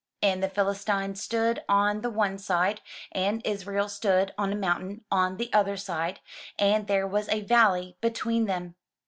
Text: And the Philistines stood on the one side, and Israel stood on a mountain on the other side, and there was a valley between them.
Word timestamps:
And 0.23 0.41
the 0.41 0.49
Philistines 0.49 1.21
stood 1.21 1.63
on 1.69 2.01
the 2.01 2.09
one 2.09 2.39
side, 2.39 2.81
and 3.11 3.39
Israel 3.45 3.87
stood 3.87 4.33
on 4.35 4.51
a 4.51 4.55
mountain 4.55 5.03
on 5.11 5.37
the 5.37 5.53
other 5.53 5.77
side, 5.77 6.21
and 6.57 6.87
there 6.87 7.05
was 7.05 7.29
a 7.29 7.41
valley 7.41 7.97
between 8.01 8.45
them. 8.45 8.73